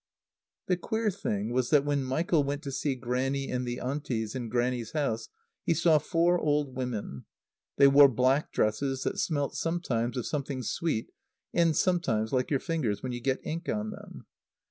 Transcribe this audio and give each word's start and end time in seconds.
The 0.65 0.77
queer 0.77 1.11
thing 1.11 1.51
was 1.53 1.69
that 1.69 1.85
when 1.85 2.03
Michael 2.03 2.43
went 2.43 2.63
to 2.63 2.71
see 2.71 2.95
Grannie 2.95 3.51
and 3.51 3.67
the 3.67 3.79
Aunties 3.79 4.33
in 4.33 4.49
Grannie's 4.49 4.93
house 4.93 5.29
he 5.63 5.75
saw 5.75 5.99
four 5.99 6.39
old 6.39 6.75
women. 6.75 7.25
They 7.77 7.87
wore 7.87 8.09
black 8.09 8.51
dresses 8.51 9.03
that 9.03 9.19
smelt 9.19 9.55
sometimes 9.55 10.17
of 10.17 10.25
something 10.25 10.63
sweet 10.63 11.11
and 11.53 11.75
sometimes 11.75 12.33
like 12.33 12.49
your 12.49 12.59
fingers 12.59 13.03
when 13.03 13.11
you 13.11 13.21
get 13.21 13.45
ink 13.45 13.69
on 13.69 13.91
them. 13.91 14.25